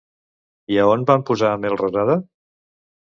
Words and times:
I 0.75 0.79
a 0.83 0.85
on 0.93 1.05
van 1.11 1.25
posar 1.29 1.51
Melrosada? 1.67 2.17